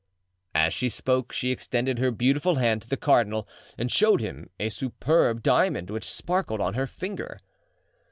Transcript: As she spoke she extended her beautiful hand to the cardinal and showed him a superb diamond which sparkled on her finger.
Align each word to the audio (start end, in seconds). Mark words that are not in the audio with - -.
As 0.55 0.73
she 0.73 0.89
spoke 0.89 1.31
she 1.31 1.51
extended 1.51 1.99
her 1.99 2.09
beautiful 2.09 2.55
hand 2.55 2.81
to 2.81 2.89
the 2.89 2.97
cardinal 2.97 3.47
and 3.77 3.91
showed 3.91 4.19
him 4.19 4.49
a 4.59 4.69
superb 4.69 5.43
diamond 5.43 5.91
which 5.91 6.09
sparkled 6.09 6.59
on 6.59 6.73
her 6.73 6.87
finger. 6.87 7.39